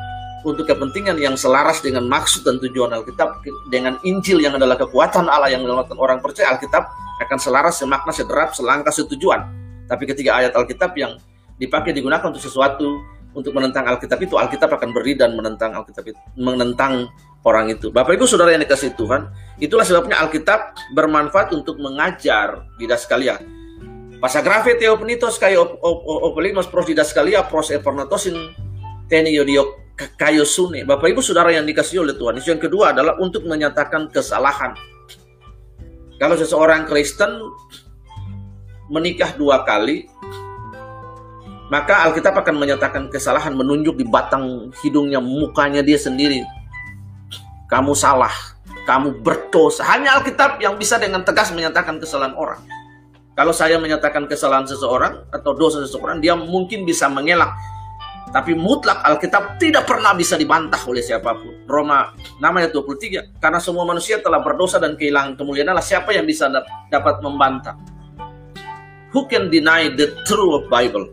[0.43, 5.51] untuk kepentingan yang selaras dengan maksud dan tujuan Alkitab dengan Injil yang adalah kekuatan Allah
[5.51, 6.83] yang menyelamatkan orang percaya Alkitab
[7.23, 9.47] akan selaras semakna sederap selangkah setujuan
[9.87, 11.15] tapi ketika ayat Alkitab yang
[11.63, 12.99] dipakai digunakan untuk sesuatu
[13.33, 17.07] untuk menentang Alkitab itu Alkitab akan beri dan menentang Alkitab itu menentang
[17.43, 19.29] orang itu Bapak Ibu Saudara yang dikasih Tuhan
[19.59, 23.39] itulah sebabnya Alkitab bermanfaat untuk mengajar didaskalia
[24.23, 25.83] Pasagrafe Theopenitos kayo
[26.23, 28.55] opelimos pros didaskalia pros epernatosin
[29.11, 30.87] teniodiok kayosune.
[30.87, 32.39] Bapak Ibu Saudara yang dikasih oleh Tuhan.
[32.39, 34.79] Yang kedua adalah untuk menyatakan kesalahan.
[36.23, 37.35] Kalau seseorang Kristen
[38.95, 40.07] menikah dua kali,
[41.75, 46.47] maka Alkitab akan menyatakan kesalahan menunjuk di batang hidungnya, mukanya dia sendiri.
[47.73, 48.33] Kamu salah,
[48.85, 49.89] kamu berdosa.
[49.89, 52.61] Hanya Alkitab yang bisa dengan tegas menyatakan kesalahan orang.
[53.33, 57.57] Kalau saya menyatakan kesalahan seseorang atau dosa seseorang, dia mungkin bisa mengelak
[58.33, 61.69] tapi mutlak Alkitab tidak pernah bisa dibantah oleh siapa pun.
[61.69, 63.37] Roma namanya 23.
[63.37, 65.85] Karena semua manusia telah berdosa dan kehilangan kemuliaan Allah.
[65.85, 66.49] Siapa yang bisa
[66.89, 67.77] dapat membantah?
[69.13, 71.13] Who can deny the truth of Bible?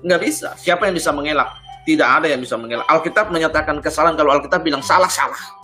[0.00, 0.56] Nggak bisa.
[0.56, 1.52] Siapa yang bisa mengelak?
[1.84, 2.88] Tidak ada yang bisa mengelak.
[2.88, 5.57] Alkitab menyatakan kesalahan kalau Alkitab bilang salah-salah.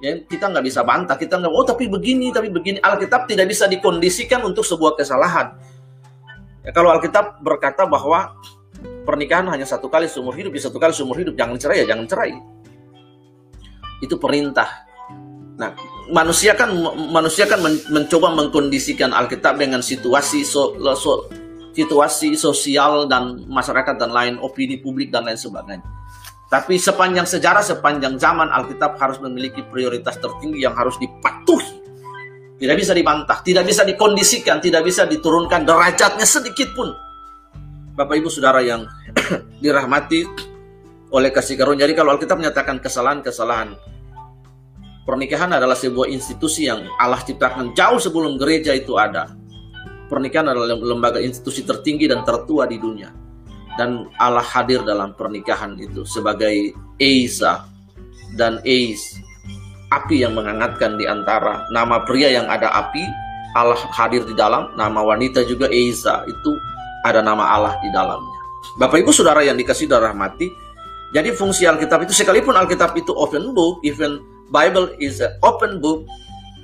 [0.00, 2.80] Ya, kita nggak bisa bantah, kita nggak, oh tapi begini, tapi begini.
[2.80, 5.60] Alkitab tidak bisa dikondisikan untuk sebuah kesalahan.
[6.64, 8.32] Ya, kalau Alkitab berkata bahwa
[9.04, 12.08] pernikahan hanya satu kali seumur hidup, ya satu kali seumur hidup, jangan cerai ya, jangan
[12.08, 12.32] cerai.
[14.00, 14.88] Itu perintah.
[15.60, 15.76] Nah,
[16.08, 16.72] manusia kan
[17.12, 17.60] manusia kan
[17.92, 21.28] mencoba mengkondisikan Alkitab dengan situasi so, so,
[21.76, 25.99] situasi sosial dan masyarakat dan lain opini publik dan lain sebagainya.
[26.50, 31.78] Tapi sepanjang sejarah, sepanjang zaman Alkitab harus memiliki prioritas tertinggi yang harus dipatuhi.
[32.58, 36.90] Tidak bisa dibantah, tidak bisa dikondisikan, tidak bisa diturunkan derajatnya sedikit pun.
[37.94, 38.82] Bapak Ibu Saudara yang
[39.62, 40.26] dirahmati
[41.14, 41.86] oleh kasih karunia.
[41.86, 43.78] Jadi kalau Alkitab menyatakan kesalahan-kesalahan,
[45.06, 49.30] pernikahan adalah sebuah institusi yang Allah ciptakan jauh sebelum gereja itu ada.
[50.10, 53.29] Pernikahan adalah lembaga institusi tertinggi dan tertua di dunia
[53.80, 57.64] dan Allah hadir dalam pernikahan itu sebagai Esa
[58.36, 59.00] dan Eis
[59.88, 63.00] api yang menghangatkan di antara nama pria yang ada api
[63.56, 66.52] Allah hadir di dalam nama wanita juga Esa itu
[67.08, 68.40] ada nama Allah di dalamnya.
[68.76, 70.52] Bapak Ibu Saudara yang dikasih darah mati
[71.16, 74.20] jadi fungsi Alkitab itu sekalipun Alkitab itu open book even
[74.52, 76.04] Bible is an open book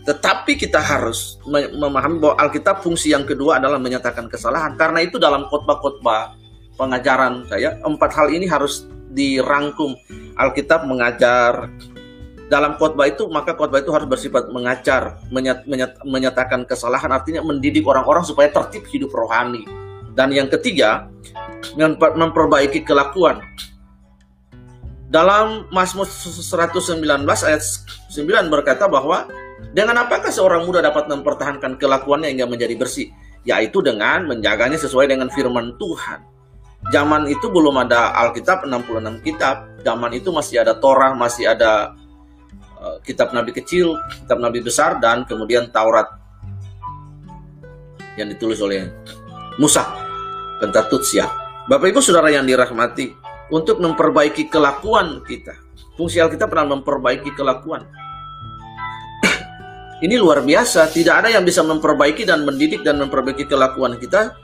[0.04, 4.78] tetapi kita harus memahami bahwa Alkitab fungsi yang kedua adalah menyatakan kesalahan.
[4.78, 6.45] Karena itu dalam khotbah-khotbah
[6.76, 7.80] pengajaran saya.
[7.82, 9.96] Empat hal ini harus dirangkum.
[10.36, 11.72] Alkitab mengajar.
[12.46, 17.82] Dalam khotbah itu maka khotbah itu harus bersifat mengajar menyat, menyat, menyatakan kesalahan artinya mendidik
[17.82, 19.66] orang-orang supaya tertib hidup rohani.
[20.14, 21.10] Dan yang ketiga
[21.98, 23.42] memperbaiki kelakuan.
[25.10, 29.26] Dalam Mazmur 119 ayat 9 berkata bahwa
[29.74, 33.10] dengan apakah seorang muda dapat mempertahankan kelakuannya hingga menjadi bersih?
[33.46, 36.35] Yaitu dengan menjaganya sesuai dengan firman Tuhan
[36.90, 39.66] zaman itu belum ada Alkitab 66 kitab.
[39.82, 41.94] Zaman itu masih ada Torah, masih ada
[42.82, 46.10] uh, kitab nabi kecil, kitab nabi besar dan kemudian Taurat
[48.18, 48.90] yang ditulis oleh
[49.60, 49.84] Musa,
[50.58, 51.28] Pentatut ya.
[51.68, 53.12] Bapak Ibu Saudara yang dirahmati,
[53.52, 55.54] untuk memperbaiki kelakuan kita.
[55.94, 57.86] Fungsi Alkitab pernah memperbaiki kelakuan.
[60.04, 64.34] Ini luar biasa, tidak ada yang bisa memperbaiki dan mendidik dan memperbaiki kelakuan kita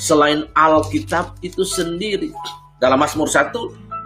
[0.00, 2.32] selain Alkitab itu sendiri.
[2.80, 3.52] Dalam Mazmur 1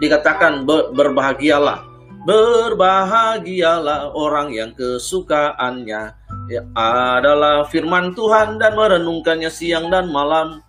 [0.03, 1.87] dikatakan berbahagialah,
[2.27, 6.11] berbahagialah orang yang kesukaannya
[6.51, 10.59] ya, adalah firman Tuhan dan merenungkannya siang dan malam.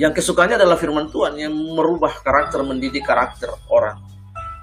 [0.00, 4.00] Yang kesukanya adalah firman Tuhan yang merubah karakter, mendidik karakter orang.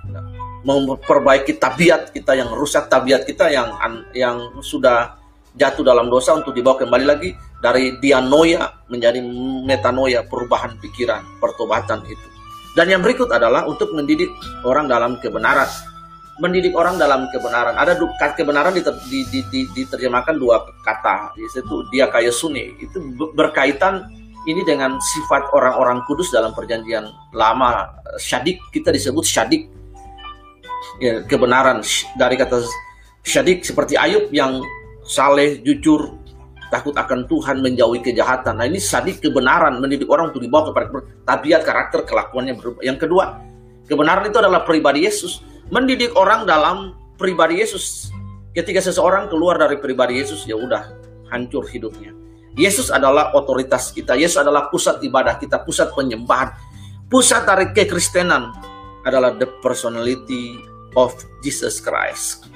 [0.09, 0.25] Nah,
[0.65, 3.77] memperbaiki tabiat kita yang rusak, tabiat kita yang
[4.17, 5.21] yang sudah
[5.53, 9.19] jatuh dalam dosa untuk dibawa kembali lagi dari dianoia menjadi
[9.67, 12.27] metanoia, perubahan pikiran, pertobatan itu.
[12.73, 14.31] Dan yang berikut adalah untuk mendidik
[14.63, 15.67] orang dalam kebenaran.
[16.39, 17.75] Mendidik orang dalam kebenaran.
[17.75, 17.99] Ada
[18.31, 21.35] kebenaran diter, di, di, di, diterjemahkan dua kata.
[21.35, 22.79] Di situ dia kaya suni.
[22.79, 23.03] Itu
[23.35, 24.07] berkaitan
[24.47, 27.91] ini dengan sifat orang-orang kudus dalam perjanjian lama.
[28.15, 29.67] Syadik, kita disebut syadik.
[31.03, 31.83] Ya, kebenaran
[32.15, 32.63] dari kata
[33.27, 34.63] syadik seperti Ayub yang
[35.03, 36.15] saleh, jujur,
[36.69, 38.61] takut akan Tuhan, menjauhi kejahatan.
[38.61, 40.87] Nah ini sadik kebenaran, mendidik orang untuk dibawa kepada
[41.25, 42.81] tabiat, karakter, kelakuannya berubah.
[42.85, 43.23] Yang kedua,
[43.89, 45.41] kebenaran itu adalah pribadi Yesus.
[45.69, 48.09] Mendidik orang dalam pribadi Yesus.
[48.53, 50.97] Ketika seseorang keluar dari pribadi Yesus, ya udah
[51.29, 52.15] hancur hidupnya.
[52.57, 54.17] Yesus adalah otoritas kita.
[54.17, 56.49] Yesus adalah pusat ibadah kita, pusat penyembahan.
[57.09, 58.49] Pusat dari kekristenan
[59.05, 60.57] adalah the personality
[60.97, 61.13] of
[61.45, 62.49] Jesus Christ.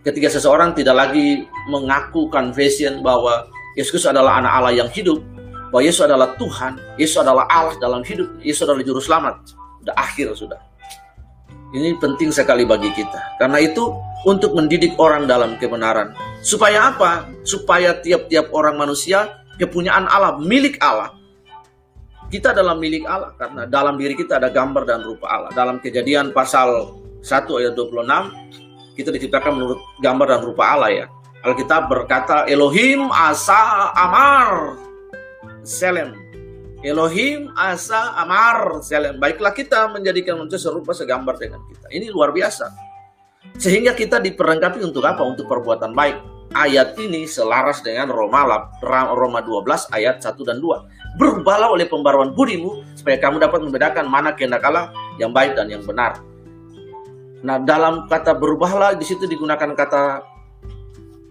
[0.00, 5.24] Ketika seseorang tidak lagi mengaku confession bahwa Yesus adalah anak Allah yang hidup,
[5.72, 9.56] bahwa Yesus adalah Tuhan, Yesus adalah Allah dalam hidup, Yesus adalah juru selamat.
[9.80, 10.60] Sudah akhir sudah.
[11.72, 13.40] Ini penting sekali bagi kita.
[13.40, 13.88] Karena itu
[14.28, 16.12] untuk mendidik orang dalam kebenaran.
[16.44, 17.24] Supaya apa?
[17.46, 21.16] Supaya tiap-tiap orang manusia kepunyaan Allah, milik Allah.
[22.28, 25.50] Kita adalah milik Allah karena dalam diri kita ada gambar dan rupa Allah.
[25.54, 27.26] Dalam kejadian pasal 1
[27.58, 31.06] ayat 26 kita diciptakan menurut gambar dan rupa Allah ya.
[31.40, 34.76] Alkitab berkata Elohim asa amar
[35.64, 36.12] selem.
[36.84, 39.16] Elohim asa amar selem.
[39.16, 41.88] Baiklah kita menjadikan manusia serupa segambar dengan kita.
[41.88, 42.68] Ini luar biasa.
[43.56, 45.24] Sehingga kita diperlengkapi untuk apa?
[45.24, 46.16] Untuk perbuatan baik.
[46.50, 48.68] Ayat ini selaras dengan Roma,
[49.14, 51.16] Roma 12 ayat 1 dan 2.
[51.16, 55.80] Berubahlah oleh pembaruan budimu supaya kamu dapat membedakan mana kehendak Allah yang baik dan yang
[55.86, 56.20] benar.
[57.40, 60.29] Nah, dalam kata berubahlah di situ digunakan kata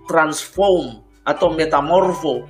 [0.10, 2.50] transform atau metamorfo.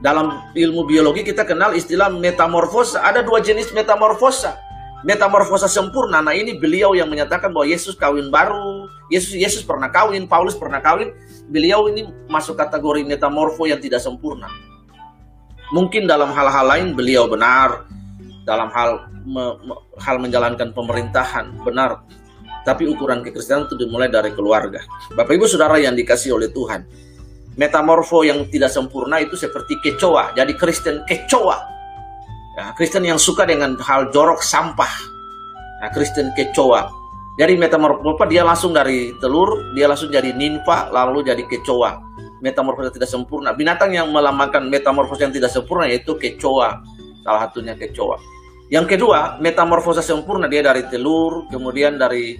[0.00, 3.04] Dalam ilmu biologi kita kenal istilah metamorfosa.
[3.04, 4.56] Ada dua jenis metamorfosa.
[5.04, 6.24] metamorfosa sempurna.
[6.24, 10.80] Nah ini beliau yang menyatakan bahwa Yesus kawin baru, Yesus Yesus pernah kawin, Paulus pernah
[10.80, 11.12] kawin.
[11.52, 14.48] Beliau ini masuk kategori metamorfo yang tidak sempurna.
[15.76, 17.84] Mungkin dalam hal-hal lain beliau benar,
[18.48, 22.00] dalam hal me, me, hal menjalankan pemerintahan benar.
[22.64, 24.80] Tapi ukuran kekristenan itu dimulai dari keluarga.
[25.12, 26.84] Bapak Ibu Saudara yang dikasih oleh Tuhan.
[27.54, 30.32] Metamorfo yang tidak sempurna itu seperti kecoa.
[30.34, 31.58] Jadi Kristen kecoa.
[32.56, 34.90] Ya, Kristen yang suka dengan hal jorok sampah.
[35.84, 36.88] Nah, Kristen kecoa.
[37.34, 41.98] Jadi metamorfo dia langsung dari telur, dia langsung jadi ninfa, lalu jadi kecoa.
[42.38, 43.50] Metamorfosa tidak sempurna.
[43.52, 46.78] Binatang yang melambangkan metamorfosa yang tidak sempurna yaitu kecoa.
[47.26, 48.20] Salah satunya kecoa.
[48.70, 52.38] Yang kedua, metamorfosa sempurna dia dari telur, kemudian dari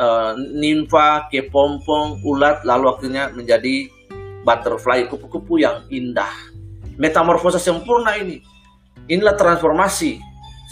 [0.00, 3.86] uh, nimfa ke pompong, ulat, lalu akhirnya menjadi
[4.42, 6.32] butterfly, kupu-kupu yang indah.
[6.96, 8.40] Metamorfosa sempurna ini.
[9.06, 10.16] Inilah transformasi.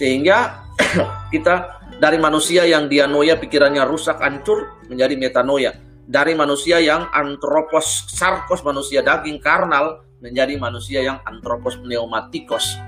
[0.01, 0.65] Sehingga
[1.35, 5.73] kita dari manusia yang dianoia pikirannya rusak, hancur, menjadi metanoia.
[6.09, 12.81] Dari manusia yang antropos sarkos, manusia daging karnal, menjadi manusia yang antropos pneumatikos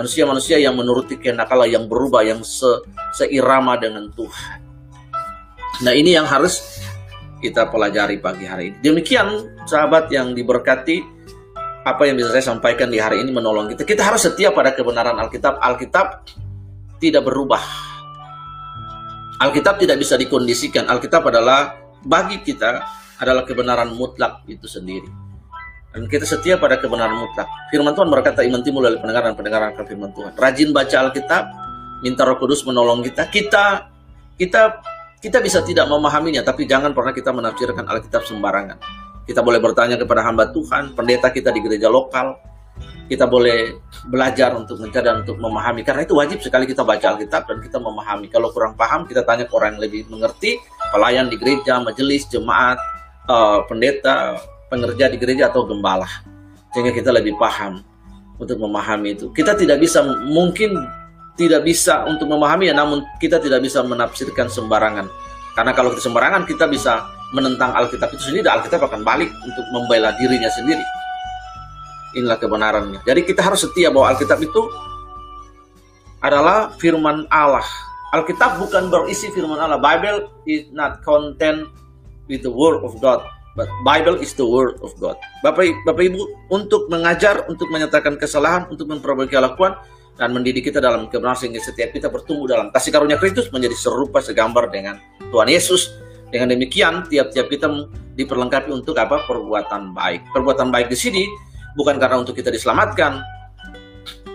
[0.00, 4.69] manusia-manusia yang menuruti kehendak Allah yang berubah yang se seirama dengan Tuhan.
[5.80, 6.60] Nah, ini yang harus
[7.40, 8.76] kita pelajari pagi hari ini.
[8.84, 11.00] Demikian sahabat yang diberkati
[11.80, 13.88] apa yang bisa saya sampaikan di hari ini menolong kita.
[13.88, 15.56] Kita harus setia pada kebenaran Alkitab.
[15.56, 16.28] Alkitab
[17.00, 17.64] tidak berubah.
[19.40, 20.84] Alkitab tidak bisa dikondisikan.
[20.84, 22.84] Alkitab adalah bagi kita
[23.20, 25.08] adalah kebenaran mutlak itu sendiri
[25.90, 27.50] dan kita setia pada kebenaran mutlak.
[27.74, 30.32] Firman Tuhan berkata iman timbul dari pendengaran pendengaran akan firman Tuhan.
[30.38, 31.44] Rajin baca Alkitab,
[32.06, 33.26] minta Roh Kudus menolong kita.
[33.26, 33.90] Kita
[34.38, 34.80] kita
[35.20, 38.80] kita bisa tidak memahaminya, tapi jangan pernah kita menafsirkan Alkitab sembarangan.
[39.28, 42.34] Kita boleh bertanya kepada hamba Tuhan, pendeta kita di gereja lokal.
[43.10, 43.74] Kita boleh
[44.06, 45.82] belajar untuk mencari dan untuk memahami.
[45.82, 48.30] Karena itu wajib sekali kita baca Alkitab dan kita memahami.
[48.30, 50.56] Kalau kurang paham, kita tanya ke orang yang lebih mengerti,
[50.94, 52.78] pelayan di gereja, majelis, jemaat,
[53.26, 54.38] uh, pendeta,
[54.70, 56.06] pengerja di gereja atau gembala
[56.70, 57.82] sehingga kita lebih paham
[58.38, 59.26] untuk memahami itu.
[59.34, 60.78] Kita tidak bisa mungkin
[61.40, 65.08] tidak bisa untuk memahami ya namun kita tidak bisa menafsirkan sembarangan.
[65.56, 70.12] Karena kalau kita sembarangan kita bisa menentang Alkitab itu sendiri Alkitab akan balik untuk membela
[70.20, 70.84] dirinya sendiri.
[72.12, 73.00] Inilah kebenarannya.
[73.08, 74.68] Jadi kita harus setia bahwa Alkitab itu
[76.20, 77.64] adalah firman Allah.
[78.12, 79.80] Alkitab bukan berisi firman Allah.
[79.80, 81.72] Bible is not content
[82.28, 83.24] with the word of God.
[83.58, 85.18] But Bible is the word of God.
[85.42, 89.74] Bapak, Bapak Ibu, untuk mengajar, untuk menyatakan kesalahan, untuk memperbaiki kelakuan,
[90.20, 94.20] dan mendidik kita dalam kebenaran sehingga setiap kita bertumbuh dalam kasih karunia Kristus menjadi serupa
[94.20, 95.00] segambar dengan
[95.32, 95.96] Tuhan Yesus.
[96.28, 97.66] Dengan demikian, tiap-tiap kita
[98.14, 99.24] diperlengkapi untuk apa?
[99.24, 100.28] Perbuatan baik.
[100.30, 101.24] Perbuatan baik di sini
[101.74, 103.24] bukan karena untuk kita diselamatkan.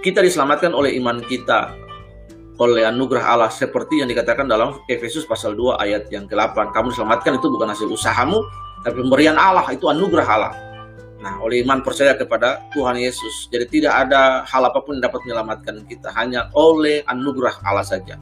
[0.01, 1.71] Kita diselamatkan oleh iman kita,
[2.57, 6.73] oleh anugerah Allah seperti yang dikatakan dalam Efesus pasal 2 ayat yang ke-8.
[6.73, 8.41] Kamu diselamatkan itu bukan hasil usahamu,
[8.81, 10.53] tapi pemberian Allah itu anugerah Allah.
[11.25, 13.49] Nah, oleh iman percaya kepada Tuhan Yesus.
[13.49, 18.21] Jadi tidak ada hal apa pun yang dapat menyelamatkan kita, hanya oleh anugerah Allah saja.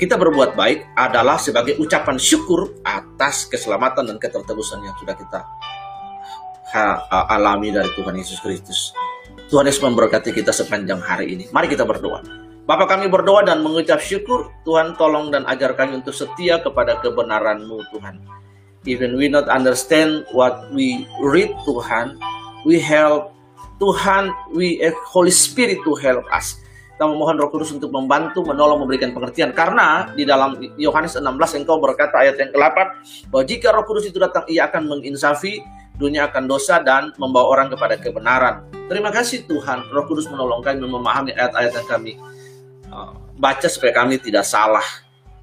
[0.00, 5.44] Kita berbuat baik adalah sebagai ucapan syukur atas keselamatan dan ketertebusan yang sudah kita
[7.28, 8.96] alami dari Tuhan Yesus Kristus.
[9.52, 11.44] Tuhan Yesus memberkati kita sepanjang hari ini.
[11.52, 12.24] Mari kita berdoa.
[12.64, 17.84] Bapak kami berdoa dan mengucap syukur, Tuhan tolong dan ajar kami untuk setia kepada kebenaran-Mu
[17.92, 18.39] Tuhan
[18.88, 22.16] even we not understand what we read Tuhan,
[22.64, 23.36] we help
[23.80, 26.60] Tuhan, we eh, Holy Spirit to help us.
[27.00, 29.56] Kita memohon Roh Kudus untuk membantu, menolong, memberikan pengertian.
[29.56, 32.76] Karena di dalam Yohanes 16 engkau berkata ayat yang ke-8
[33.32, 35.64] bahwa jika Roh Kudus itu datang, ia akan menginsafi
[35.96, 38.68] dunia akan dosa dan membawa orang kepada kebenaran.
[38.88, 42.12] Terima kasih Tuhan, Roh Kudus menolong kami memahami ayat-ayat yang kami
[42.92, 44.84] uh, baca supaya kami tidak salah.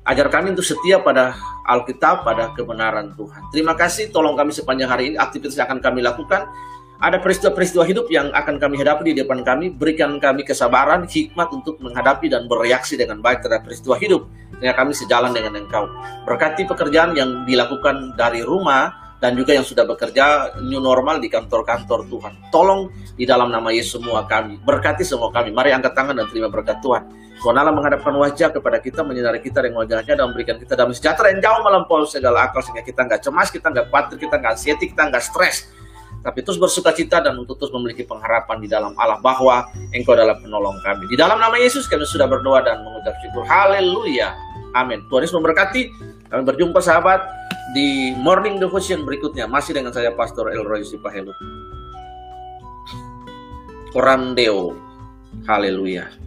[0.05, 1.33] Ajar kami untuk setia pada
[1.67, 3.51] Alkitab, pada kebenaran Tuhan.
[3.51, 6.47] Terima kasih, tolong kami sepanjang hari ini, aktivitas yang akan kami lakukan.
[6.97, 9.69] Ada peristiwa-peristiwa hidup yang akan kami hadapi di depan kami.
[9.69, 14.25] Berikan kami kesabaran, hikmat untuk menghadapi dan bereaksi dengan baik terhadap peristiwa hidup.
[14.57, 15.85] Sehingga kami sejalan dengan Engkau.
[16.25, 22.05] Berkati pekerjaan yang dilakukan dari rumah, dan juga yang sudah bekerja new normal di kantor-kantor
[22.05, 22.33] Tuhan.
[22.53, 24.61] Tolong di dalam nama Yesus semua kami.
[24.61, 25.49] Berkati semua kami.
[25.49, 27.26] Mari angkat tangan dan terima berkat Tuhan.
[27.37, 31.29] Tuhan Allah menghadapkan wajah kepada kita, menyinari kita dengan wajahnya dan memberikan kita damai sejahtera
[31.29, 34.85] yang jauh melampaui segala akal sehingga kita nggak cemas, kita nggak khawatir, kita nggak anxiety,
[34.89, 35.69] kita nggak stres.
[36.25, 40.35] Tapi terus bersuka cita dan untuk terus memiliki pengharapan di dalam Allah bahwa Engkau adalah
[40.41, 41.05] penolong kami.
[41.07, 43.45] Di dalam nama Yesus kami sudah berdoa dan mengucap syukur.
[43.45, 44.33] Haleluya.
[44.73, 45.05] Amin.
[45.07, 45.81] Tuhan Yesus memberkati.
[46.27, 47.23] Kami berjumpa sahabat
[47.71, 51.31] di morning devotion berikutnya masih dengan saya Pastor Elroy Sipahelu.
[53.95, 54.75] Korandeo.
[55.47, 56.26] Haleluya.